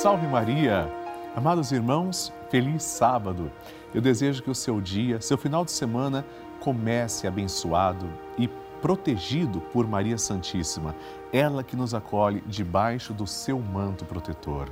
Salve 0.00 0.26
Maria! 0.26 0.90
Amados 1.36 1.72
irmãos, 1.72 2.32
feliz 2.48 2.82
sábado! 2.82 3.52
Eu 3.92 4.00
desejo 4.00 4.42
que 4.42 4.50
o 4.50 4.54
seu 4.54 4.80
dia, 4.80 5.20
seu 5.20 5.36
final 5.36 5.62
de 5.62 5.72
semana, 5.72 6.24
comece 6.58 7.26
abençoado 7.26 8.08
e 8.38 8.48
protegido 8.80 9.60
por 9.60 9.86
Maria 9.86 10.16
Santíssima, 10.16 10.96
ela 11.30 11.62
que 11.62 11.76
nos 11.76 11.92
acolhe 11.92 12.42
debaixo 12.46 13.12
do 13.12 13.26
seu 13.26 13.60
manto 13.60 14.06
protetor. 14.06 14.70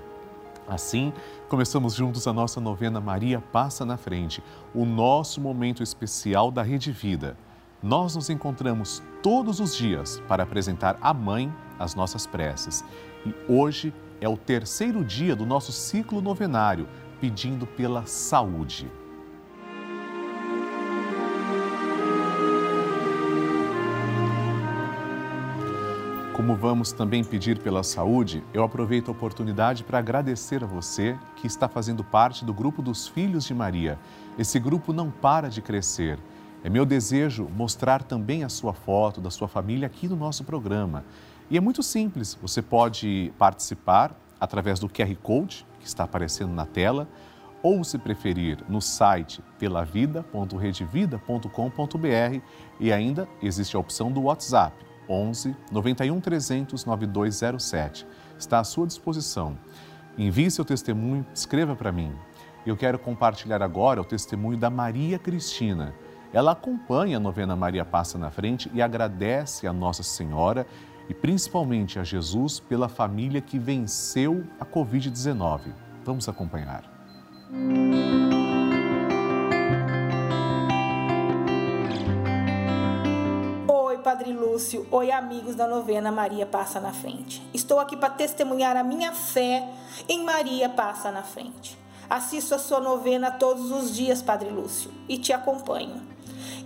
Assim, 0.67 1.13
começamos 1.47 1.93
juntos 1.93 2.27
a 2.27 2.33
nossa 2.33 2.59
novena 2.59 2.99
Maria 2.99 3.39
Passa 3.39 3.85
na 3.85 3.99
Frente, 3.99 4.43
o 4.75 4.87
nosso 4.87 5.43
momento 5.43 5.83
especial 5.83 6.51
da 6.51 6.63
Rede 6.63 6.91
Vida. 6.91 7.37
Nós 7.83 8.17
nos 8.17 8.31
encontramos 8.31 9.03
todos 9.23 9.61
os 9.61 9.77
dias 9.77 10.23
para 10.27 10.43
apresentar 10.43 10.97
à 11.03 11.13
Mãe 11.13 11.53
as 11.79 11.95
nossas 11.95 12.27
preces. 12.27 12.83
E 13.27 13.35
hoje 13.47 13.93
é 14.21 14.29
o 14.29 14.37
terceiro 14.37 15.05
dia 15.05 15.35
do 15.35 15.47
nosso 15.47 15.73
ciclo 15.73 16.21
novenário, 16.21 16.89
pedindo 17.21 17.67
pela 17.67 18.07
saúde. 18.07 18.91
Como 26.39 26.55
vamos 26.55 26.93
também 26.93 27.25
pedir 27.25 27.59
pela 27.59 27.83
saúde, 27.83 28.45
eu 28.55 28.63
aproveito 28.63 29.09
a 29.09 29.11
oportunidade 29.11 29.83
para 29.83 29.99
agradecer 29.99 30.63
a 30.63 30.67
você 30.69 31.19
que 31.35 31.49
está 31.49 31.69
fazendo 31.69 32.05
parte 32.05 32.45
do 32.45 32.55
grupo 32.55 32.81
dos 32.81 33.09
Filhos 33.09 33.45
de 33.45 33.53
Maria. 33.53 33.99
Esse 34.39 34.61
grupo 34.61 34.93
não 34.93 35.11
para 35.11 35.49
de 35.51 35.61
crescer. 35.61 36.17
É 36.63 36.71
meu 36.71 36.87
desejo 36.87 37.49
mostrar 37.55 38.05
também 38.05 38.45
a 38.45 38.49
sua 38.49 38.73
foto 38.73 39.21
da 39.21 39.31
sua 39.31 39.49
família 39.49 39.87
aqui 39.87 40.07
no 40.07 40.15
nosso 40.15 40.45
programa. 40.45 41.05
E 41.51 41.57
é 41.57 41.61
muito 41.61 41.83
simples, 41.83 42.39
você 42.41 42.61
pode 42.61 43.33
participar 43.39 44.15
através 44.39 44.79
do 44.79 44.89
QR 44.89 45.15
Code 45.23 45.67
que 45.81 45.87
está 45.87 46.05
aparecendo 46.05 46.53
na 46.53 46.67
tela, 46.67 47.09
ou, 47.63 47.83
se 47.83 47.97
preferir, 47.99 48.59
no 48.69 48.81
site 48.81 49.43
pelavida.redevida.com.br 49.59 52.41
e 52.79 52.93
ainda 52.93 53.29
existe 53.43 53.77
a 53.77 53.81
opção 53.81 54.13
do 54.13 54.23
WhatsApp 54.23 54.77
11 55.09 55.57
91 55.73 56.21
300 56.21 56.85
9207. 56.85 58.07
Está 58.39 58.61
à 58.61 58.65
sua 58.65 58.87
disposição. 58.87 59.59
Envie 60.17 60.49
seu 60.51 60.65
testemunho, 60.65 61.27
escreva 61.35 61.75
para 61.75 61.91
mim. 61.91 62.13
Eu 62.67 62.77
quero 62.77 62.99
compartilhar 62.99 63.63
agora 63.63 64.01
o 64.01 64.05
testemunho 64.05 64.59
da 64.59 64.71
Maria 64.71 65.19
Cristina. 65.19 65.95
Ela 66.33 66.53
acompanha 66.53 67.17
a 67.17 67.21
novena 67.21 67.57
Maria 67.57 67.85
Passa 67.85 68.19
na 68.19 68.31
Frente 68.31 68.71
e 68.75 68.83
agradece 68.83 69.67
a 69.67 69.73
Nossa 69.73 70.03
Senhora 70.03 70.67
e 71.09 71.15
principalmente 71.15 71.99
a 71.99 72.05
Jesus 72.05 72.61
pela 72.61 72.89
família 72.89 73.41
que 73.41 73.59
venceu 73.59 74.45
a 74.61 74.65
Covid-19. 74.65 75.73
Vamos 76.05 76.29
acompanhar. 76.29 76.85
Música 77.51 78.39
Padre 84.09 84.33
Lúcio. 84.33 84.87
Oi, 84.91 85.13
amigos 85.13 85.55
da 85.55 85.69
novena 85.69 86.11
Maria 86.11 86.47
Passa 86.47 86.81
na 86.81 86.95
Frente. 86.95 87.47
Estou 87.53 87.79
aqui 87.79 87.95
para 87.95 88.09
testemunhar 88.09 88.75
a 88.75 88.83
minha 88.83 89.13
fé 89.13 89.69
em 90.09 90.25
Maria 90.25 90.67
Passa 90.69 91.11
na 91.13 91.23
Frente. 91.23 91.79
Assisto 92.09 92.55
a 92.55 92.59
sua 92.59 92.81
novena 92.81 93.31
todos 93.31 93.71
os 93.71 93.95
dias, 93.95 94.23
Padre 94.23 94.49
Lúcio, 94.49 94.91
e 95.09 95.19
te 95.19 95.31
acompanho. 95.31 96.01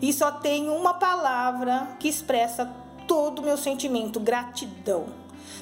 E 0.01 0.13
só 0.13 0.31
tenho 0.31 0.73
uma 0.73 0.95
palavra 0.95 1.97
que 1.99 2.07
expressa 2.07 2.65
todo 3.07 3.41
o 3.41 3.45
meu 3.45 3.57
sentimento: 3.57 4.21
gratidão. 4.21 5.07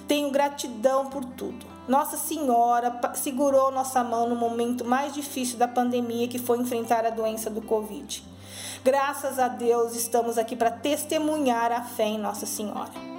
Tenho 0.06 0.30
gratidão 0.30 1.06
por 1.06 1.24
tudo. 1.24 1.66
Nossa 1.86 2.16
Senhora 2.16 3.00
segurou 3.14 3.70
nossa 3.70 4.02
mão 4.04 4.28
no 4.28 4.36
momento 4.36 4.84
mais 4.84 5.14
difícil 5.14 5.58
da 5.58 5.66
pandemia, 5.66 6.28
que 6.28 6.38
foi 6.38 6.58
enfrentar 6.58 7.04
a 7.04 7.10
doença 7.10 7.50
do 7.50 7.62
Covid. 7.62 8.22
Graças 8.82 9.38
a 9.38 9.48
Deus 9.48 9.94
estamos 9.94 10.38
aqui 10.38 10.56
para 10.56 10.70
testemunhar 10.70 11.70
a 11.70 11.82
fé 11.82 12.04
em 12.04 12.18
Nossa 12.18 12.46
Senhora. 12.46 13.10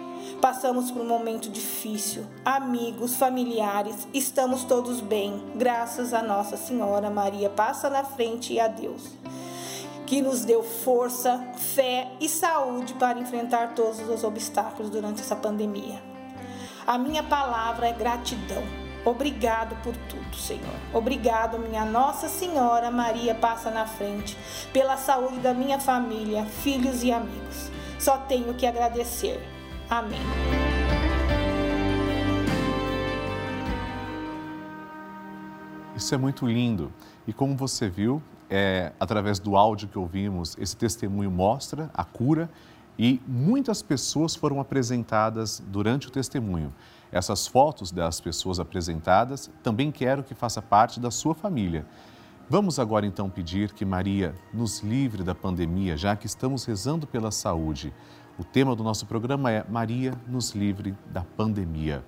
Passamos 0.42 0.90
por 0.90 1.03
um 1.03 1.08
momento 1.08 1.50
difícil, 1.50 2.26
amigos, 2.44 3.16
familiares, 3.16 4.08
estamos 4.12 4.64
todos 4.64 5.00
bem, 5.00 5.40
graças 5.56 6.16
a 6.16 6.24
Nossa 6.24 6.58
Senhora 6.58 7.12
Maria. 7.12 7.48
Passa 7.48 7.92
na 7.92 8.03
frente 8.03 8.53
e 8.53 8.59
a 8.59 8.68
Deus, 8.68 9.03
que 10.11 10.22
nos 10.22 10.44
deu 10.44 10.61
força, 10.61 11.41
fé 11.55 12.11
e 12.19 12.27
saúde 12.27 12.95
para 12.95 13.17
enfrentar 13.17 13.75
todos 13.75 13.97
os 14.01 14.25
obstáculos 14.25 14.91
durante 14.91 15.22
essa 15.22 15.38
pandemia. 15.38 16.03
A 16.85 16.97
minha 16.97 17.23
palavra 17.23 17.88
é 17.88 17.94
gratidão. 17.94 18.61
Obrigado 19.05 19.73
por 19.81 19.95
tudo, 20.09 20.35
Senhor. 20.35 20.75
Obrigado, 20.94 21.57
minha 21.57 21.85
Nossa 21.85 22.27
Senhora 22.27 22.91
Maria 22.91 23.33
passa 23.33 23.72
na 23.72 23.85
frente, 23.85 24.38
pela 24.73 24.97
saúde 24.97 25.38
da 25.38 25.53
minha 25.53 25.79
família, 25.79 26.43
filhos 26.43 27.03
e 27.03 27.11
amigos. 27.13 27.72
Só 27.97 28.17
tenho 28.17 28.53
que 28.53 28.67
agradecer. 28.67 29.41
Amém. 29.89 30.19
Isso 35.95 36.13
é 36.13 36.17
muito 36.17 36.45
lindo. 36.45 36.91
E 37.25 37.31
como 37.31 37.55
você 37.55 37.88
viu, 37.88 38.22
é, 38.51 38.91
através 39.00 39.39
do 39.39 39.56
áudio 39.56 39.88
que 39.88 39.97
ouvimos, 39.97 40.57
esse 40.59 40.75
testemunho 40.75 41.31
mostra 41.31 41.89
a 41.94 42.03
cura 42.03 42.50
e 43.00 43.22
muitas 43.25 43.81
pessoas 43.81 44.35
foram 44.35 44.59
apresentadas 44.59 45.63
durante 45.67 46.09
o 46.09 46.12
testemunho. 46.12 46.73
Essas 47.11 47.47
fotos 47.47 47.91
das 47.91 48.19
pessoas 48.19 48.59
apresentadas 48.59 49.50
também 49.63 49.91
quero 49.91 50.22
que 50.22 50.35
faça 50.35 50.61
parte 50.61 51.00
da 51.00 51.09
sua 51.09 51.34
família. 51.34 51.85
Vamos 52.50 52.78
agora 52.78 53.06
então 53.06 53.29
pedir 53.29 53.72
que 53.72 53.85
Maria 53.85 54.35
nos 54.53 54.81
livre 54.81 55.23
da 55.23 55.34
pandemia, 55.34 55.95
já 55.95 56.17
que 56.17 56.25
estamos 56.25 56.66
rezando 56.66 57.07
pela 57.07 57.31
saúde. 57.31 57.94
O 58.38 58.44
tema 58.44 58.75
do 58.75 58.84
nosso 58.84 59.06
programa 59.06 59.50
é 59.50 59.66
Maria 59.69 60.13
nos 60.28 60.51
livre 60.51 60.94
da 61.09 61.23
pandemia. 61.23 62.03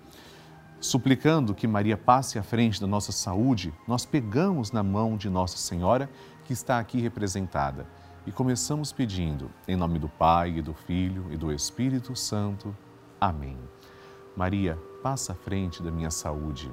Suplicando 0.83 1.55
que 1.55 1.65
Maria 1.65 1.95
passe 1.95 2.37
à 2.37 2.43
frente 2.43 2.81
da 2.81 2.85
nossa 2.85 3.13
saúde, 3.13 3.73
nós 3.87 4.05
pegamos 4.05 4.69
na 4.73 4.83
mão 4.83 5.15
de 5.15 5.29
Nossa 5.29 5.55
Senhora, 5.55 6.09
que 6.43 6.53
está 6.53 6.79
aqui 6.79 6.99
representada, 6.99 7.85
e 8.25 8.31
começamos 8.31 8.91
pedindo, 8.91 9.49
em 9.67 9.75
nome 9.75 9.99
do 9.99 10.07
Pai, 10.07 10.57
e 10.57 10.61
do 10.61 10.73
Filho 10.73 11.27
e 11.31 11.37
do 11.37 11.51
Espírito 11.51 12.15
Santo. 12.15 12.75
Amém. 13.19 13.57
Maria, 14.35 14.77
passa 15.01 15.33
à 15.33 15.35
frente 15.35 15.83
da 15.83 15.91
minha 15.91 16.09
saúde. 16.09 16.71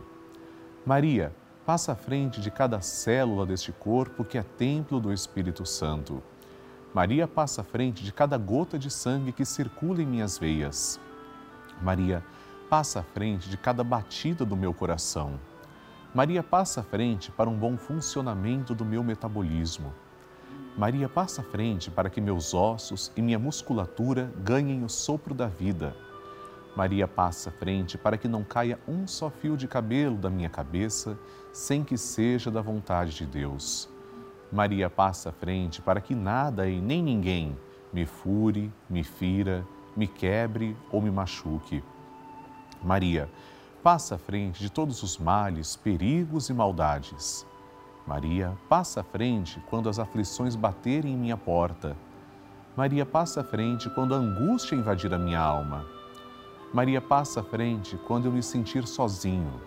Maria, 0.86 1.34
passa 1.66 1.92
à 1.92 1.94
frente 1.94 2.40
de 2.40 2.50
cada 2.50 2.80
célula 2.80 3.44
deste 3.44 3.72
corpo 3.72 4.24
que 4.24 4.38
é 4.38 4.42
templo 4.42 5.00
do 5.00 5.12
Espírito 5.12 5.66
Santo. 5.66 6.22
Maria 6.94 7.28
passa 7.28 7.60
à 7.60 7.64
frente 7.64 8.02
de 8.02 8.12
cada 8.12 8.38
gota 8.38 8.78
de 8.78 8.90
sangue 8.90 9.32
que 9.32 9.44
circula 9.44 10.02
em 10.02 10.06
minhas 10.06 10.38
veias. 10.38 10.98
Maria, 11.82 12.24
passa 12.68 13.00
à 13.00 13.02
frente 13.02 13.48
de 13.48 13.56
cada 13.56 13.84
batida 13.84 14.44
do 14.44 14.56
meu 14.56 14.72
coração. 14.72 15.38
Maria 16.12 16.42
passa 16.42 16.80
à 16.80 16.82
frente 16.82 17.30
para 17.30 17.48
um 17.48 17.56
bom 17.56 17.76
funcionamento 17.76 18.74
do 18.74 18.84
meu 18.84 19.04
metabolismo. 19.04 19.94
Maria 20.76 21.08
passa 21.08 21.40
à 21.40 21.44
frente 21.44 21.88
para 21.88 22.10
que 22.10 22.20
meus 22.20 22.52
ossos 22.52 23.12
e 23.16 23.22
minha 23.22 23.38
musculatura 23.38 24.32
ganhem 24.42 24.82
o 24.82 24.88
sopro 24.88 25.32
da 25.32 25.46
vida. 25.46 25.94
Maria 26.74 27.06
passa 27.06 27.50
à 27.50 27.52
frente 27.52 27.96
para 27.96 28.18
que 28.18 28.26
não 28.26 28.42
caia 28.42 28.76
um 28.88 29.06
só 29.06 29.30
fio 29.30 29.56
de 29.56 29.68
cabelo 29.68 30.16
da 30.16 30.28
minha 30.28 30.48
cabeça 30.48 31.16
sem 31.52 31.84
que 31.84 31.96
seja 31.96 32.50
da 32.50 32.60
vontade 32.60 33.14
de 33.14 33.24
Deus. 33.24 33.88
Maria 34.50 34.90
passa 34.90 35.28
à 35.28 35.32
frente 35.32 35.80
para 35.80 36.00
que 36.00 36.14
nada 36.14 36.68
e 36.68 36.80
nem 36.80 37.00
ninguém 37.00 37.56
me 37.92 38.04
fure, 38.04 38.72
me 38.88 39.04
fira, 39.04 39.64
me 39.96 40.08
quebre 40.08 40.76
ou 40.90 41.00
me 41.00 41.10
machuque. 41.10 41.84
Maria, 42.82 43.28
passa 43.82 44.16
à 44.16 44.18
frente 44.18 44.60
de 44.60 44.70
todos 44.70 45.02
os 45.02 45.18
males, 45.18 45.76
perigos 45.76 46.48
e 46.48 46.54
maldades. 46.54 47.46
Maria, 48.06 48.56
passa 48.68 49.00
à 49.00 49.04
frente 49.04 49.62
quando 49.70 49.88
as 49.88 49.98
aflições 49.98 50.54
baterem 50.54 51.14
em 51.14 51.16
minha 51.16 51.36
porta. 51.36 51.96
Maria, 52.76 53.06
passa 53.06 53.40
à 53.40 53.44
frente 53.44 53.88
quando 53.90 54.14
a 54.14 54.18
angústia 54.18 54.74
invadir 54.74 55.12
a 55.14 55.18
minha 55.18 55.40
alma. 55.40 55.86
Maria, 56.72 57.00
passa 57.00 57.40
à 57.40 57.42
frente 57.42 57.96
quando 58.06 58.26
eu 58.26 58.32
me 58.32 58.42
sentir 58.42 58.86
sozinho. 58.86 59.60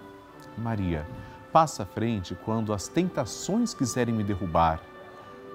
Maria, 0.57 1.07
passa 1.51 1.83
à 1.83 1.85
frente 1.85 2.35
quando 2.45 2.73
as 2.73 2.87
tentações 2.87 3.73
quiserem 3.73 4.13
me 4.13 4.23
derrubar. 4.23 4.81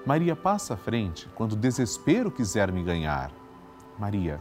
Maria, 0.04 0.34
passa 0.34 0.74
à 0.74 0.76
frente 0.76 1.28
quando 1.34 1.52
o 1.52 1.56
desespero 1.56 2.30
quiser 2.30 2.72
me 2.72 2.82
ganhar. 2.82 3.30
Maria, 3.98 4.40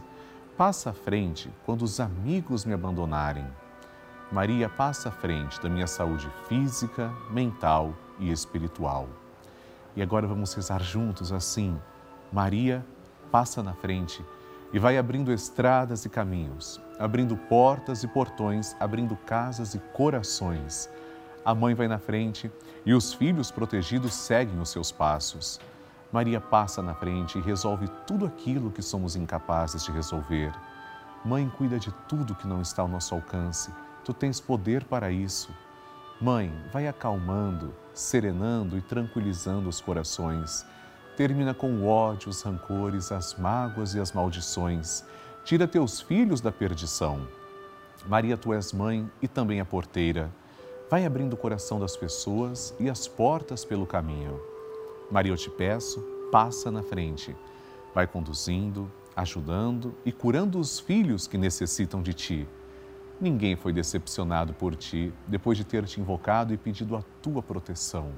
passa 0.56 0.90
à 0.90 0.92
frente 0.92 1.50
quando 1.64 1.82
os 1.82 2.00
amigos 2.00 2.64
me 2.64 2.74
abandonarem. 2.74 3.46
Maria, 4.30 4.68
passa 4.68 5.08
à 5.08 5.12
frente 5.12 5.60
da 5.60 5.68
minha 5.68 5.86
saúde 5.86 6.30
física, 6.48 7.12
mental 7.30 7.94
e 8.18 8.30
espiritual. 8.30 9.08
E 9.96 10.02
agora 10.02 10.26
vamos 10.26 10.52
rezar 10.54 10.82
juntos 10.82 11.32
assim. 11.32 11.78
Maria, 12.32 12.84
passa 13.30 13.62
na 13.62 13.72
frente 13.72 14.24
e 14.72 14.78
vai 14.78 14.98
abrindo 14.98 15.32
estradas 15.32 16.04
e 16.04 16.08
caminhos, 16.08 16.80
abrindo 16.98 17.36
portas 17.36 18.02
e 18.02 18.08
portões, 18.08 18.76
abrindo 18.78 19.16
casas 19.16 19.74
e 19.74 19.78
corações, 19.78 20.90
a 21.48 21.54
mãe 21.54 21.74
vai 21.74 21.88
na 21.88 21.98
frente 21.98 22.52
e 22.84 22.92
os 22.92 23.14
filhos 23.14 23.50
protegidos 23.50 24.12
seguem 24.12 24.60
os 24.60 24.68
seus 24.68 24.92
passos. 24.92 25.58
Maria 26.12 26.42
passa 26.42 26.82
na 26.82 26.92
frente 26.92 27.38
e 27.38 27.40
resolve 27.40 27.88
tudo 28.06 28.26
aquilo 28.26 28.70
que 28.70 28.82
somos 28.82 29.16
incapazes 29.16 29.82
de 29.82 29.90
resolver. 29.90 30.52
Mãe 31.24 31.50
cuida 31.56 31.78
de 31.78 31.90
tudo 32.06 32.34
que 32.34 32.46
não 32.46 32.60
está 32.60 32.82
ao 32.82 32.88
nosso 32.88 33.14
alcance. 33.14 33.70
Tu 34.04 34.12
tens 34.12 34.40
poder 34.40 34.84
para 34.84 35.10
isso. 35.10 35.50
Mãe, 36.20 36.52
vai 36.72 36.88
acalmando, 36.88 37.72
serenando 37.94 38.76
e 38.76 38.80
tranquilizando 38.80 39.68
os 39.68 39.80
corações. 39.80 40.64
Termina 41.16 41.54
com 41.54 41.70
o 41.72 41.86
ódio, 41.86 42.28
os 42.28 42.42
rancores, 42.42 43.12
as 43.12 43.34
mágoas 43.34 43.94
e 43.94 44.00
as 44.00 44.12
maldições. 44.12 45.04
Tira 45.44 45.66
teus 45.68 46.00
filhos 46.00 46.40
da 46.40 46.50
perdição. 46.50 47.26
Maria, 48.06 48.36
tu 48.36 48.52
és 48.52 48.72
mãe 48.72 49.10
e 49.20 49.28
também 49.28 49.60
a 49.60 49.64
porteira. 49.64 50.30
Vai 50.90 51.04
abrindo 51.04 51.34
o 51.34 51.36
coração 51.36 51.78
das 51.78 51.96
pessoas 51.96 52.74
e 52.80 52.88
as 52.88 53.06
portas 53.06 53.64
pelo 53.64 53.86
caminho. 53.86 54.40
Maria, 55.10 55.32
eu 55.32 55.36
te 55.36 55.50
peço, 55.50 56.00
passa 56.30 56.70
na 56.70 56.82
frente. 56.82 57.36
Vai 57.94 58.06
conduzindo, 58.06 58.90
ajudando 59.14 59.94
e 60.04 60.12
curando 60.12 60.58
os 60.58 60.78
filhos 60.80 61.26
que 61.26 61.38
necessitam 61.38 62.02
de 62.02 62.14
ti. 62.14 62.48
Ninguém 63.20 63.56
foi 63.56 63.72
decepcionado 63.72 64.54
por 64.54 64.76
ti 64.76 65.12
depois 65.26 65.58
de 65.58 65.64
ter 65.64 65.84
te 65.86 66.00
invocado 66.00 66.54
e 66.54 66.56
pedido 66.56 66.96
a 66.96 67.02
tua 67.20 67.42
proteção. 67.42 68.12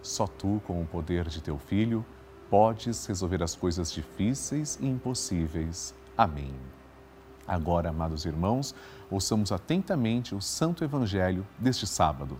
Só 0.00 0.26
tu, 0.26 0.60
com 0.66 0.80
o 0.80 0.86
poder 0.86 1.28
de 1.28 1.42
teu 1.42 1.58
filho, 1.58 2.04
podes 2.48 3.04
resolver 3.04 3.42
as 3.42 3.54
coisas 3.54 3.92
difíceis 3.92 4.78
e 4.80 4.86
impossíveis. 4.86 5.94
Amém. 6.16 6.54
Agora, 7.46 7.90
amados 7.90 8.24
irmãos, 8.24 8.74
ouçamos 9.10 9.52
atentamente 9.52 10.34
o 10.34 10.40
Santo 10.40 10.82
Evangelho 10.82 11.46
deste 11.58 11.86
sábado. 11.86 12.38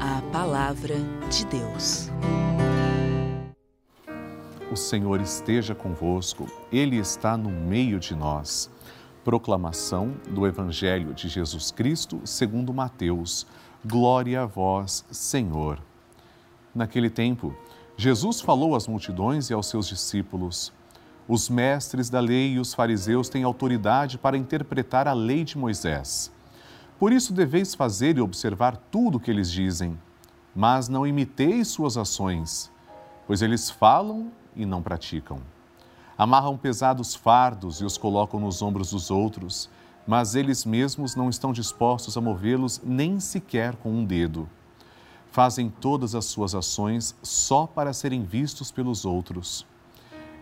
A 0.00 0.20
Palavra 0.32 0.96
de 1.30 1.46
Deus. 1.46 2.10
O 4.70 4.76
Senhor 4.76 5.20
esteja 5.20 5.74
convosco, 5.74 6.46
Ele 6.70 6.96
está 6.96 7.36
no 7.36 7.50
meio 7.50 7.98
de 7.98 8.14
nós. 8.14 8.70
Proclamação 9.24 10.16
do 10.30 10.48
Evangelho 10.48 11.14
de 11.14 11.28
Jesus 11.28 11.70
Cristo 11.70 12.20
segundo 12.24 12.74
Mateus. 12.74 13.46
Glória 13.84 14.42
a 14.42 14.46
vós, 14.46 15.04
Senhor. 15.12 15.78
Naquele 16.74 17.08
tempo, 17.08 17.54
Jesus 17.96 18.40
falou 18.40 18.74
às 18.74 18.88
multidões 18.88 19.48
e 19.48 19.54
aos 19.54 19.66
seus 19.66 19.86
discípulos: 19.86 20.72
os 21.28 21.48
mestres 21.48 22.10
da 22.10 22.18
lei 22.18 22.54
e 22.54 22.58
os 22.58 22.74
fariseus 22.74 23.28
têm 23.28 23.44
autoridade 23.44 24.18
para 24.18 24.36
interpretar 24.36 25.06
a 25.06 25.12
lei 25.12 25.44
de 25.44 25.56
Moisés. 25.56 26.32
Por 26.98 27.12
isso 27.12 27.32
deveis 27.32 27.76
fazer 27.76 28.18
e 28.18 28.20
observar 28.20 28.76
tudo 28.76 29.18
o 29.18 29.20
que 29.20 29.30
eles 29.30 29.52
dizem, 29.52 29.96
mas 30.52 30.88
não 30.88 31.06
imiteis 31.06 31.68
suas 31.68 31.96
ações, 31.96 32.72
pois 33.24 33.40
eles 33.40 33.70
falam 33.70 34.32
e 34.56 34.66
não 34.66 34.82
praticam. 34.82 35.38
Amarram 36.16 36.56
pesados 36.56 37.14
fardos 37.14 37.80
e 37.80 37.84
os 37.84 37.96
colocam 37.96 38.38
nos 38.38 38.62
ombros 38.62 38.90
dos 38.90 39.10
outros, 39.10 39.70
mas 40.06 40.34
eles 40.34 40.64
mesmos 40.64 41.14
não 41.14 41.28
estão 41.28 41.52
dispostos 41.52 42.16
a 42.16 42.20
movê-los 42.20 42.80
nem 42.84 43.20
sequer 43.20 43.76
com 43.76 43.90
um 43.90 44.04
dedo. 44.04 44.48
Fazem 45.30 45.70
todas 45.70 46.14
as 46.14 46.26
suas 46.26 46.54
ações 46.54 47.16
só 47.22 47.66
para 47.66 47.92
serem 47.92 48.22
vistos 48.22 48.70
pelos 48.70 49.04
outros. 49.04 49.66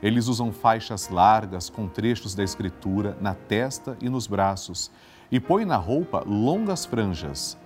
Eles 0.03 0.27
usam 0.27 0.51
faixas 0.51 1.09
largas 1.11 1.69
com 1.69 1.87
trechos 1.87 2.35
da 2.35 2.43
Escritura 2.43 3.17
na 3.21 3.35
testa 3.35 3.97
e 4.01 4.09
nos 4.09 4.27
braços 4.27 4.91
e 5.31 5.39
põem 5.39 5.65
na 5.65 5.77
roupa 5.77 6.25
longas 6.27 6.85
franjas. 6.85 7.57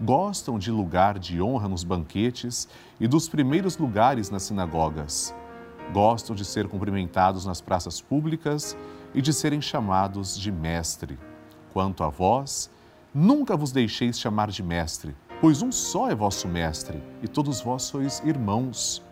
Gostam 0.00 0.58
de 0.58 0.70
lugar 0.70 1.18
de 1.18 1.42
honra 1.42 1.68
nos 1.68 1.84
banquetes 1.84 2.68
e 2.98 3.06
dos 3.06 3.28
primeiros 3.28 3.76
lugares 3.76 4.30
nas 4.30 4.44
sinagogas. 4.44 5.34
Gostam 5.92 6.36
de 6.36 6.44
ser 6.44 6.68
cumprimentados 6.68 7.44
nas 7.44 7.60
praças 7.60 8.00
públicas 8.00 8.76
e 9.14 9.20
de 9.20 9.32
serem 9.32 9.60
chamados 9.60 10.38
de 10.38 10.52
mestre. 10.52 11.18
Quanto 11.72 12.04
a 12.04 12.08
vós, 12.08 12.70
nunca 13.12 13.56
vos 13.56 13.72
deixeis 13.72 14.18
chamar 14.18 14.50
de 14.50 14.62
mestre, 14.62 15.16
pois 15.40 15.62
um 15.62 15.72
só 15.72 16.08
é 16.08 16.14
vosso 16.14 16.46
mestre 16.46 17.02
e 17.22 17.28
todos 17.28 17.60
vós 17.60 17.82
sois 17.82 18.20
irmãos. 18.24 19.02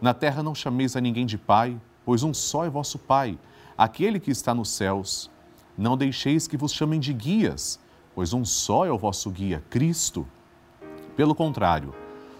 Na 0.00 0.12
terra 0.12 0.42
não 0.42 0.54
chameis 0.54 0.96
a 0.96 1.00
ninguém 1.00 1.26
de 1.26 1.38
pai, 1.38 1.80
pois 2.04 2.22
um 2.22 2.34
só 2.34 2.64
é 2.64 2.70
vosso 2.70 2.98
Pai, 2.98 3.38
aquele 3.76 4.20
que 4.20 4.30
está 4.30 4.54
nos 4.54 4.68
céus. 4.68 5.30
Não 5.76 5.96
deixeis 5.96 6.46
que 6.46 6.56
vos 6.56 6.72
chamem 6.72 7.00
de 7.00 7.12
guias, 7.12 7.80
pois 8.14 8.32
um 8.32 8.44
só 8.44 8.84
é 8.84 8.90
o 8.90 8.98
vosso 8.98 9.30
guia, 9.30 9.64
Cristo. 9.70 10.26
Pelo 11.16 11.34
contrário, 11.34 11.94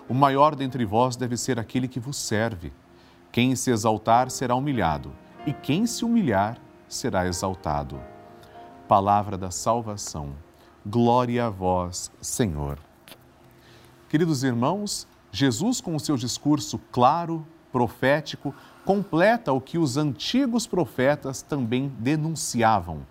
o 0.09 0.15
maior 0.15 0.55
dentre 0.55 0.85
vós 0.85 1.17
deve 1.17 1.37
ser 1.37 1.59
aquele 1.59 1.89
que 1.89 1.99
vos 1.99 2.17
serve. 2.17 2.73
Quem 3.35 3.57
se 3.57 3.73
exaltar 3.73 4.31
será 4.31 4.55
humilhado, 4.55 5.13
e 5.45 5.53
quem 5.53 5.89
se 5.89 6.05
humilhar 6.05 6.57
será 6.87 7.27
exaltado. 7.27 8.01
Palavra 8.87 9.37
da 9.37 9.51
salvação. 9.51 10.37
Glória 10.87 11.47
a 11.47 11.51
vós, 11.51 12.13
Senhor. 12.21 12.79
Queridos 14.09 14.45
irmãos, 14.45 15.09
Jesus, 15.33 15.81
com 15.81 15.97
o 15.97 15.99
seu 15.99 16.17
discurso 16.17 16.79
claro, 16.93 17.45
profético, 17.73 18.55
completa 18.85 19.53
o 19.53 19.61
que 19.61 19.79
os 19.79 19.97
antigos 19.97 20.65
profetas 20.65 21.43
também 21.43 21.93
denunciavam: 21.99 23.05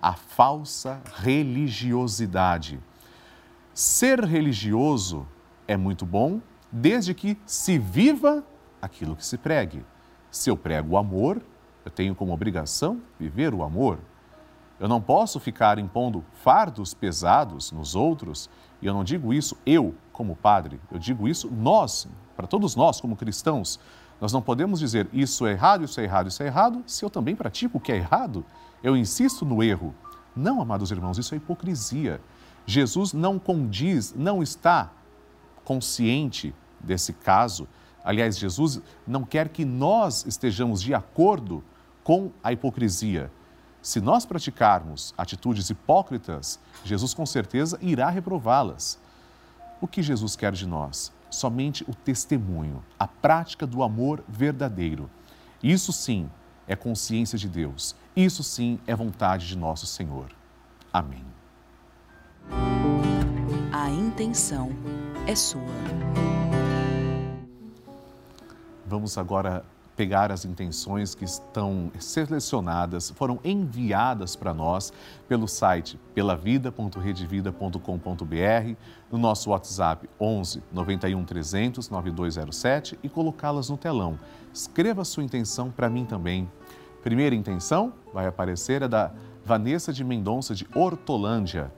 a 0.00 0.14
falsa 0.14 1.02
religiosidade. 1.16 2.80
Ser 3.74 4.24
religioso 4.24 5.28
é 5.68 5.76
muito 5.76 6.06
bom 6.06 6.40
desde 6.72 7.12
que 7.12 7.36
se 7.44 7.78
viva 7.78 8.42
aquilo 8.86 9.14
que 9.14 9.24
se 9.24 9.36
pregue. 9.36 9.84
Se 10.30 10.50
eu 10.50 10.56
prego 10.56 10.94
o 10.94 10.96
amor, 10.96 11.42
eu 11.84 11.90
tenho 11.90 12.14
como 12.14 12.32
obrigação 12.32 13.00
viver 13.18 13.54
o 13.54 13.62
amor. 13.62 13.98
Eu 14.78 14.88
não 14.88 15.00
posso 15.00 15.38
ficar 15.40 15.78
impondo 15.78 16.24
fardos 16.42 16.92
pesados 16.92 17.72
nos 17.72 17.94
outros, 17.94 18.50
e 18.82 18.86
eu 18.86 18.92
não 18.92 19.04
digo 19.04 19.32
isso 19.32 19.56
eu, 19.64 19.94
como 20.12 20.36
padre, 20.36 20.80
eu 20.90 20.98
digo 20.98 21.28
isso 21.28 21.50
nós, 21.50 22.06
para 22.36 22.46
todos 22.46 22.76
nós, 22.76 23.00
como 23.00 23.16
cristãos. 23.16 23.80
Nós 24.20 24.32
não 24.32 24.42
podemos 24.42 24.80
dizer 24.80 25.08
isso 25.12 25.46
é 25.46 25.52
errado, 25.52 25.84
isso 25.84 26.00
é 26.00 26.04
errado, 26.04 26.28
isso 26.28 26.42
é 26.42 26.46
errado, 26.46 26.82
se 26.86 27.04
eu 27.04 27.10
também 27.10 27.36
pratico 27.36 27.78
o 27.78 27.80
que 27.80 27.92
é 27.92 27.96
errado. 27.96 28.44
Eu 28.82 28.96
insisto 28.96 29.44
no 29.44 29.62
erro. 29.62 29.94
Não, 30.34 30.60
amados 30.60 30.90
irmãos, 30.90 31.18
isso 31.18 31.34
é 31.34 31.38
hipocrisia. 31.38 32.20
Jesus 32.66 33.12
não 33.12 33.38
condiz, 33.38 34.14
não 34.14 34.42
está 34.42 34.90
consciente 35.64 36.54
desse 36.80 37.12
caso. 37.12 37.66
Aliás, 38.06 38.38
Jesus 38.38 38.80
não 39.06 39.22
quer 39.22 39.50
que 39.50 39.64
nós 39.64 40.24
estejamos 40.24 40.80
de 40.80 40.94
acordo 40.94 41.62
com 42.02 42.30
a 42.42 42.52
hipocrisia. 42.52 43.30
Se 43.82 44.00
nós 44.00 44.24
praticarmos 44.24 45.12
atitudes 45.18 45.68
hipócritas, 45.68 46.58
Jesus 46.82 47.12
com 47.12 47.26
certeza 47.26 47.78
irá 47.82 48.08
reprová-las. 48.08 48.98
O 49.80 49.86
que 49.86 50.02
Jesus 50.02 50.34
quer 50.34 50.52
de 50.52 50.66
nós? 50.66 51.12
somente 51.30 51.84
o 51.88 51.94
testemunho, 51.94 52.82
a 52.98 53.06
prática 53.06 53.66
do 53.66 53.82
amor 53.82 54.24
verdadeiro. 54.28 55.10
Isso 55.62 55.92
sim 55.92 56.30
é 56.66 56.74
consciência 56.74 57.38
de 57.38 57.48
Deus. 57.48 57.94
Isso 58.14 58.42
sim 58.42 58.78
é 58.86 58.94
vontade 58.94 59.46
de 59.46 59.56
nosso 59.56 59.86
Senhor. 59.86 60.30
Amém. 60.92 61.24
A 63.72 63.90
intenção 63.90 64.70
é 65.26 65.34
sua. 65.34 66.45
Vamos 68.86 69.18
agora 69.18 69.64
pegar 69.96 70.30
as 70.30 70.44
intenções 70.44 71.14
que 71.14 71.24
estão 71.24 71.90
selecionadas, 71.98 73.08
foram 73.10 73.40
enviadas 73.42 74.36
para 74.36 74.52
nós 74.52 74.92
pelo 75.26 75.48
site 75.48 75.98
pelavida.redevida.com.br, 76.14 78.76
no 79.10 79.16
nosso 79.18 79.50
WhatsApp 79.50 80.08
11 80.20 80.62
91 80.70 81.24
300 81.24 81.88
9207 81.88 82.98
e 83.02 83.08
colocá-las 83.08 83.70
no 83.70 83.78
telão. 83.78 84.18
Escreva 84.52 85.02
sua 85.04 85.24
intenção 85.24 85.70
para 85.70 85.88
mim 85.88 86.04
também. 86.04 86.46
Primeira 87.02 87.34
intenção 87.34 87.94
vai 88.12 88.26
aparecer 88.26 88.82
é 88.82 88.88
da 88.88 89.10
Vanessa 89.44 89.92
de 89.92 90.04
Mendonça 90.04 90.54
de 90.54 90.66
Hortolândia. 90.74 91.72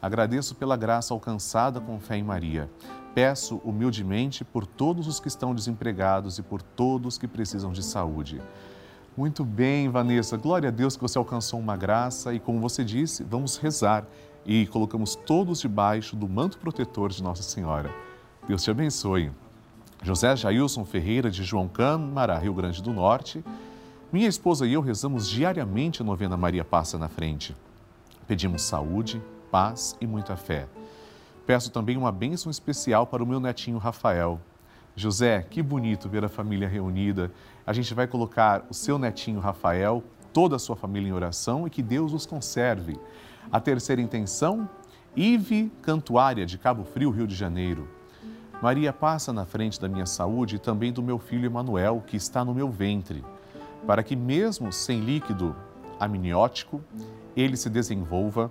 Agradeço 0.00 0.54
pela 0.56 0.76
graça 0.76 1.14
alcançada 1.14 1.80
com 1.80 2.00
fé 2.00 2.16
em 2.16 2.24
Maria. 2.24 2.68
Peço 3.14 3.60
humildemente 3.64 4.44
por 4.44 4.66
todos 4.66 5.06
os 5.06 5.20
que 5.20 5.28
estão 5.28 5.54
desempregados 5.54 6.38
e 6.38 6.42
por 6.42 6.62
todos 6.62 7.18
que 7.18 7.28
precisam 7.28 7.72
de 7.72 7.82
saúde. 7.82 8.40
Muito 9.14 9.44
bem, 9.44 9.90
Vanessa. 9.90 10.38
Glória 10.38 10.70
a 10.70 10.72
Deus 10.72 10.96
que 10.96 11.02
você 11.02 11.18
alcançou 11.18 11.60
uma 11.60 11.76
graça 11.76 12.32
e, 12.32 12.40
como 12.40 12.58
você 12.60 12.82
disse, 12.82 13.22
vamos 13.22 13.58
rezar 13.58 14.06
e 14.46 14.66
colocamos 14.66 15.14
todos 15.14 15.60
debaixo 15.60 16.16
do 16.16 16.26
manto 16.26 16.56
protetor 16.58 17.10
de 17.10 17.22
Nossa 17.22 17.42
Senhora. 17.42 17.90
Deus 18.48 18.62
te 18.62 18.70
abençoe. 18.70 19.30
José 20.02 20.34
Jailson 20.34 20.84
Ferreira, 20.84 21.30
de 21.30 21.44
João 21.44 21.68
Câmara, 21.68 22.38
Rio 22.38 22.54
Grande 22.54 22.82
do 22.82 22.92
Norte. 22.92 23.44
Minha 24.10 24.28
esposa 24.28 24.66
e 24.66 24.72
eu 24.72 24.80
rezamos 24.80 25.28
diariamente 25.28 26.02
a 26.02 26.04
novena 26.04 26.36
Maria 26.36 26.64
Passa 26.64 26.98
na 26.98 27.08
Frente. 27.08 27.54
Pedimos 28.26 28.62
saúde, 28.62 29.22
paz 29.50 29.96
e 30.00 30.06
muita 30.06 30.36
fé. 30.36 30.66
Peço 31.46 31.70
também 31.70 31.96
uma 31.96 32.12
bênção 32.12 32.50
especial 32.50 33.06
para 33.06 33.22
o 33.22 33.26
meu 33.26 33.40
netinho 33.40 33.78
Rafael. 33.78 34.40
José, 34.94 35.42
que 35.48 35.62
bonito 35.62 36.08
ver 36.08 36.24
a 36.24 36.28
família 36.28 36.68
reunida. 36.68 37.32
A 37.66 37.72
gente 37.72 37.92
vai 37.94 38.06
colocar 38.06 38.64
o 38.70 38.74
seu 38.74 38.98
netinho 38.98 39.40
Rafael, 39.40 40.04
toda 40.32 40.56
a 40.56 40.58
sua 40.58 40.76
família 40.76 41.08
em 41.08 41.12
oração 41.12 41.66
e 41.66 41.70
que 41.70 41.82
Deus 41.82 42.12
os 42.12 42.26
conserve. 42.26 42.98
A 43.50 43.58
terceira 43.58 44.00
intenção, 44.00 44.68
Ive 45.16 45.72
Cantuária, 45.82 46.46
de 46.46 46.58
Cabo 46.58 46.84
Frio, 46.84 47.10
Rio 47.10 47.26
de 47.26 47.34
Janeiro. 47.34 47.88
Maria 48.62 48.92
passa 48.92 49.32
na 49.32 49.44
frente 49.44 49.80
da 49.80 49.88
minha 49.88 50.06
saúde 50.06 50.56
e 50.56 50.58
também 50.58 50.92
do 50.92 51.02
meu 51.02 51.18
filho 51.18 51.46
Emanuel, 51.46 52.02
que 52.06 52.16
está 52.16 52.44
no 52.44 52.54
meu 52.54 52.70
ventre, 52.70 53.24
para 53.86 54.02
que 54.04 54.14
mesmo 54.14 54.72
sem 54.72 55.00
líquido 55.00 55.56
amniótico, 55.98 56.80
ele 57.36 57.56
se 57.56 57.68
desenvolva 57.68 58.50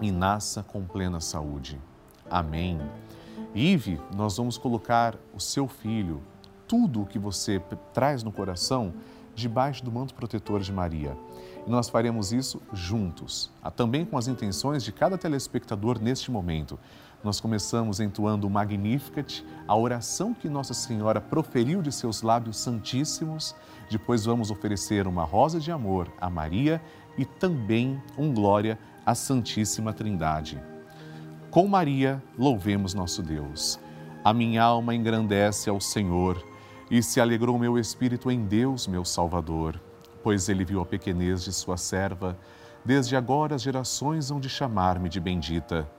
e 0.00 0.12
nasça 0.12 0.62
com 0.62 0.84
plena 0.84 1.20
saúde. 1.20 1.80
Amém. 2.32 2.80
Ive, 3.54 4.00
nós 4.16 4.38
vamos 4.38 4.56
colocar 4.56 5.14
o 5.34 5.38
seu 5.38 5.68
filho, 5.68 6.22
tudo 6.66 7.02
o 7.02 7.06
que 7.06 7.18
você 7.18 7.60
traz 7.92 8.22
no 8.22 8.32
coração, 8.32 8.94
debaixo 9.34 9.84
do 9.84 9.92
manto 9.92 10.14
protetor 10.14 10.60
de 10.60 10.72
Maria. 10.72 11.14
E 11.66 11.70
nós 11.70 11.90
faremos 11.90 12.32
isso 12.32 12.62
juntos, 12.72 13.50
ah, 13.62 13.70
também 13.70 14.06
com 14.06 14.16
as 14.16 14.28
intenções 14.28 14.82
de 14.82 14.92
cada 14.92 15.18
telespectador 15.18 16.00
neste 16.00 16.30
momento. 16.30 16.78
Nós 17.22 17.38
começamos 17.38 18.00
entoando 18.00 18.46
o 18.46 18.50
Magnificat, 18.50 19.44
a 19.68 19.76
oração 19.76 20.32
que 20.32 20.48
Nossa 20.48 20.72
Senhora 20.72 21.20
proferiu 21.20 21.82
de 21.82 21.92
seus 21.92 22.22
lábios 22.22 22.56
santíssimos. 22.56 23.54
Depois 23.90 24.24
vamos 24.24 24.50
oferecer 24.50 25.06
uma 25.06 25.22
rosa 25.22 25.60
de 25.60 25.70
amor 25.70 26.10
a 26.18 26.30
Maria 26.30 26.82
e 27.18 27.26
também 27.26 28.02
um 28.16 28.32
glória 28.32 28.78
à 29.04 29.14
Santíssima 29.14 29.92
Trindade. 29.92 30.71
Com 31.52 31.68
Maria, 31.68 32.20
louvemos 32.36 32.94
nosso 32.94 33.22
Deus. 33.22 33.78
A 34.24 34.32
minha 34.32 34.64
alma 34.64 34.92
engrandece 34.92 35.70
ao 35.70 35.80
Senhor 35.80 36.44
e 36.90 37.00
se 37.00 37.20
alegrou 37.20 37.56
meu 37.56 37.78
espírito 37.78 38.28
em 38.28 38.44
Deus, 38.44 38.88
meu 38.88 39.04
Salvador 39.04 39.80
pois 40.22 40.48
ele 40.48 40.64
viu 40.64 40.80
a 40.80 40.86
pequenez 40.86 41.42
de 41.42 41.52
sua 41.52 41.76
serva. 41.76 42.38
Desde 42.84 43.16
agora 43.16 43.56
as 43.56 43.62
gerações 43.62 44.30
hão 44.30 44.40
de 44.40 44.48
chamar-me 44.48 45.08
de 45.08 45.20
bendita. 45.20 45.90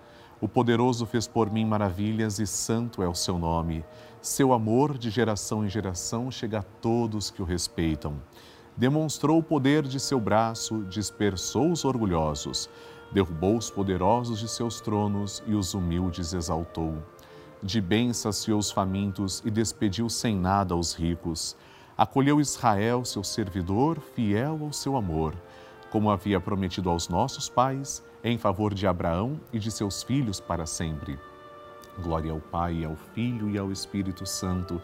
O 0.41 0.47
poderoso 0.47 1.05
fez 1.05 1.27
por 1.27 1.51
mim 1.51 1.65
maravilhas 1.65 2.39
e 2.39 2.47
santo 2.47 3.01
é 3.01 3.07
o 3.07 3.15
seu 3.15 3.37
nome. 3.37 3.85
Seu 4.21 4.53
amor 4.53 4.97
de 4.97 5.09
geração 5.09 5.65
em 5.65 5.69
geração 5.69 6.31
chega 6.31 6.59
a 6.59 6.63
todos 6.63 7.29
que 7.29 7.41
o 7.41 7.45
respeitam. 7.45 8.15
Demonstrou 8.75 9.37
o 9.37 9.43
poder 9.43 9.83
de 9.83 9.99
seu 9.99 10.19
braço, 10.19 10.83
dispersou 10.85 11.71
os 11.71 11.85
orgulhosos, 11.85 12.69
derrubou 13.13 13.57
os 13.57 13.69
poderosos 13.69 14.39
de 14.39 14.47
seus 14.47 14.81
tronos 14.81 15.43
e 15.45 15.53
os 15.53 15.73
humildes 15.73 16.33
exaltou. 16.33 16.95
De 17.61 17.79
bem 17.79 18.11
saciou 18.11 18.59
os 18.59 18.71
famintos 18.71 19.41
e 19.45 19.51
despediu 19.51 20.09
sem 20.09 20.35
nada 20.35 20.75
os 20.75 20.93
ricos 20.93 21.55
acolheu 21.97 22.41
Israel, 22.41 23.05
seu 23.05 23.23
servidor, 23.23 23.99
fiel 23.99 24.59
ao 24.61 24.73
seu 24.73 24.95
amor, 24.95 25.33
como 25.91 26.09
havia 26.09 26.39
prometido 26.39 26.89
aos 26.89 27.07
nossos 27.07 27.47
pais, 27.47 28.03
em 28.23 28.37
favor 28.37 28.73
de 28.73 28.87
Abraão 28.87 29.39
e 29.51 29.59
de 29.59 29.69
seus 29.69 30.01
filhos 30.01 30.39
para 30.39 30.65
sempre. 30.65 31.19
Glória 32.01 32.31
ao 32.31 32.39
Pai, 32.39 32.83
ao 32.83 32.95
Filho 33.13 33.49
e 33.49 33.57
ao 33.57 33.71
Espírito 33.71 34.25
Santo, 34.25 34.81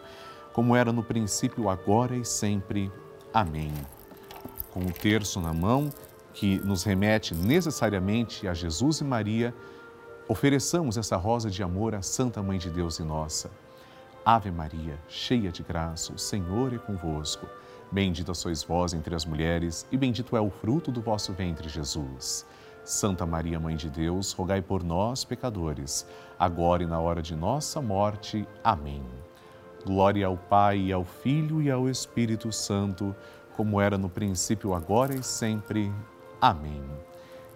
como 0.52 0.76
era 0.76 0.92
no 0.92 1.02
princípio, 1.02 1.68
agora 1.68 2.14
e 2.14 2.24
sempre. 2.24 2.92
Amém. 3.32 3.72
Com 4.72 4.80
o 4.80 4.92
terço 4.92 5.40
na 5.40 5.52
mão, 5.52 5.90
que 6.40 6.58
nos 6.60 6.84
remete 6.84 7.34
necessariamente 7.34 8.48
a 8.48 8.54
Jesus 8.54 9.02
e 9.02 9.04
Maria, 9.04 9.54
ofereçamos 10.26 10.96
essa 10.96 11.14
rosa 11.14 11.50
de 11.50 11.62
amor 11.62 11.94
à 11.94 12.00
Santa 12.00 12.42
Mãe 12.42 12.56
de 12.56 12.70
Deus 12.70 12.98
e 12.98 13.02
nossa. 13.02 13.50
Ave 14.24 14.50
Maria, 14.50 14.98
cheia 15.06 15.52
de 15.52 15.62
graça, 15.62 16.14
o 16.14 16.18
Senhor 16.18 16.72
é 16.72 16.78
convosco. 16.78 17.46
Bendita 17.92 18.32
sois 18.32 18.62
vós 18.62 18.94
entre 18.94 19.14
as 19.14 19.26
mulheres, 19.26 19.86
e 19.92 19.98
bendito 19.98 20.34
é 20.34 20.40
o 20.40 20.48
fruto 20.48 20.90
do 20.90 21.02
vosso 21.02 21.30
ventre, 21.34 21.68
Jesus. 21.68 22.46
Santa 22.86 23.26
Maria, 23.26 23.60
Mãe 23.60 23.76
de 23.76 23.90
Deus, 23.90 24.32
rogai 24.32 24.62
por 24.62 24.82
nós, 24.82 25.26
pecadores, 25.26 26.06
agora 26.38 26.82
e 26.82 26.86
na 26.86 26.98
hora 26.98 27.20
de 27.20 27.36
nossa 27.36 27.82
morte. 27.82 28.48
Amém. 28.64 29.04
Glória 29.84 30.26
ao 30.26 30.38
Pai, 30.38 30.90
ao 30.90 31.04
Filho 31.04 31.60
e 31.60 31.70
ao 31.70 31.86
Espírito 31.86 32.50
Santo, 32.50 33.14
como 33.54 33.78
era 33.78 33.98
no 33.98 34.08
princípio, 34.08 34.72
agora 34.72 35.14
e 35.14 35.22
sempre. 35.22 35.92
Amém. 36.40 36.82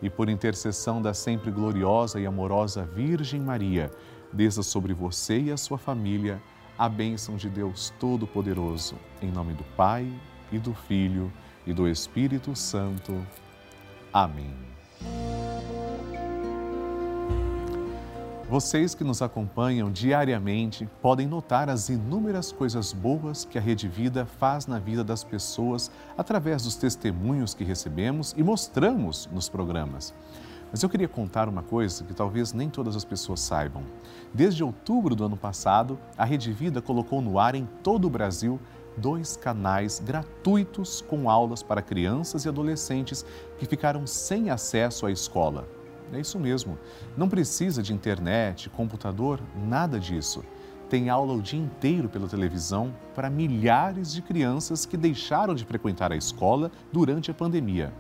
E 0.03 0.11
por 0.11 0.29
intercessão 0.29 1.01
da 1.01 1.15
sempre 1.15 1.51
gloriosa 1.51 2.21
e 2.21 2.27
amorosa 2.27 2.85
Virgem 2.85 3.41
Maria, 3.41 3.91
desça 4.33 4.63
sobre 4.63 4.93
você 4.93 5.39
e 5.41 5.53
a 5.53 5.57
sua 5.57 5.79
família 5.79 6.43
a 6.77 6.89
bênção 6.89 7.37
de 7.37 7.49
Deus 7.49 7.93
Todo-Poderoso, 8.01 8.97
em 9.23 9.31
nome 9.31 9.55
do 9.55 9.65
Pai 9.77 10.13
e 10.51 10.59
do 10.59 10.75
Filho 10.75 11.33
e 11.67 11.73
do 11.73 11.89
Espírito 11.89 12.55
Santo. 12.57 13.25
Amém. 14.13 14.74
Vocês 18.55 18.95
que 18.95 19.03
nos 19.03 19.21
acompanham 19.21 19.91
diariamente 19.91 20.89
podem 21.03 21.27
notar 21.27 21.69
as 21.69 21.89
inúmeras 21.89 22.53
coisas 22.53 22.93
boas 22.93 23.45
que 23.45 23.59
a 23.59 23.61
Rede 23.61 23.89
Vida 23.89 24.25
faz 24.25 24.69
na 24.69 24.79
vida 24.79 25.03
das 25.03 25.25
pessoas 25.25 25.91
através 26.17 26.63
dos 26.63 26.77
testemunhos 26.77 27.53
que 27.53 27.65
recebemos 27.65 28.33
e 28.37 28.45
mostramos 28.45 29.29
nos 29.33 29.49
programas. 29.49 30.15
Mas 30.71 30.85
eu 30.85 30.89
queria 30.89 31.09
contar 31.09 31.49
uma 31.49 31.65
coisa 31.65 32.05
que 32.05 32.15
talvez 32.15 32.53
nem 32.53 32.71
todas 32.71 32.95
as 32.95 33.05
pessoas 33.05 33.41
saibam. 33.41 33.83
Desde 34.33 34.63
outubro 34.63 35.17
do 35.17 35.25
ano 35.25 35.37
passado, 35.37 35.99
a 36.17 36.25
Rede 36.25 36.53
Vida 36.53 36.81
colocou 36.81 37.21
no 37.21 37.41
ar 37.41 37.57
em 37.57 37.69
todo 37.83 38.05
o 38.05 38.11
Brasil 38.11 38.61
dois 38.97 39.37
canais 39.37 39.99
gratuitos 39.99 41.01
com 41.01 41.29
aulas 41.29 41.61
para 41.61 41.83
crianças 41.83 42.45
e 42.45 42.49
adolescentes 42.49 43.27
que 43.59 43.67
ficaram 43.67 44.07
sem 44.07 44.49
acesso 44.49 45.07
à 45.07 45.11
escola. 45.11 45.67
É 46.15 46.21
isso 46.21 46.39
mesmo, 46.39 46.79
não 47.17 47.29
precisa 47.29 47.83
de 47.83 47.93
internet, 47.93 48.71
computador, 48.71 49.41
nada 49.67 49.99
disso. 49.99 50.45
Tem 50.89 51.11
aula 51.11 51.35
o 51.35 51.43
dia 51.43 51.59
inteiro 51.59 52.09
pela 52.09 52.29
televisão 52.29 52.95
para 53.17 53.29
milhares 53.29 54.13
de 54.13 54.23
crianças 54.23 54.87
que 54.87 54.97
deixaram 54.97 55.57
de 55.57 55.65
frequentar 55.65 56.13
a 56.13 56.17
escola 56.17 56.71
durante 56.93 57.33
a 57.33 57.35
pandemia. 57.35 57.93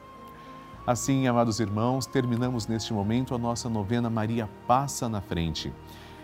Assim, 0.85 1.27
amados 1.27 1.61
irmãos, 1.61 2.05
terminamos 2.05 2.67
neste 2.67 2.93
momento 2.93 3.33
a 3.33 3.37
nossa 3.37 3.69
novena 3.69 4.09
Maria 4.09 4.49
Passa 4.67 5.07
na 5.07 5.21
Frente. 5.21 5.71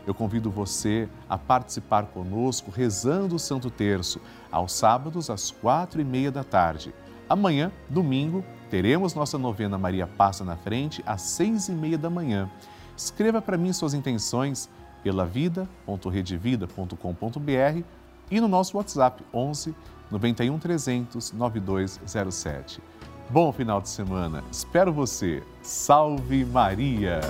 Eu 0.06 0.14
convido 0.14 0.52
você 0.52 1.08
a 1.30 1.38
participar 1.38 2.08
conosco 2.08 2.70
rezando 2.70 3.36
o 3.36 3.40
Santo 3.40 3.70
Terço, 3.70 4.20
aos 4.52 4.74
sábados 4.74 5.30
às 5.30 5.50
quatro 5.52 6.02
e 6.02 6.04
meia 6.04 6.30
da 6.32 6.44
tarde. 6.44 6.94
Amanhã, 7.30 7.72
domingo, 7.90 8.44
teremos 8.70 9.14
nossa 9.14 9.38
novena 9.38 9.78
Maria 9.78 10.08
Passa 10.08 10.44
na 10.44 10.58
Frente 10.58 11.02
às 11.06 11.22
seis 11.22 11.70
e 11.70 11.72
meia 11.72 11.98
da 11.98 12.10
manhã. 12.10 12.52
Escreva 12.98 13.42
para 13.42 13.58
mim 13.58 13.72
suas 13.72 13.94
intenções 13.94 14.70
pela 15.02 15.26
vida.redevida.com.br 15.26 17.84
e 18.32 18.42
no 18.42 18.48
nosso 18.48 18.78
WhatsApp 18.78 19.24
11 19.34 19.74
91 20.12 20.58
300 20.60 21.32
9207. 21.34 22.82
Bom 23.30 23.52
final 23.52 23.80
de 23.80 23.90
semana. 23.90 24.44
Espero 24.52 24.92
você. 24.92 25.44
Salve 25.62 26.44
Maria! 26.46 27.22